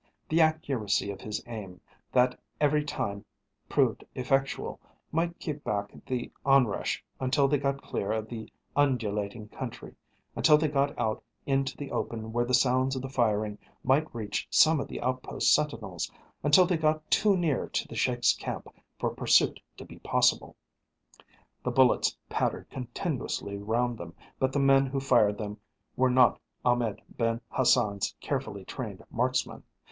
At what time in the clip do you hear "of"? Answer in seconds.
1.11-1.21, 8.11-8.27, 12.95-13.03, 14.79-14.87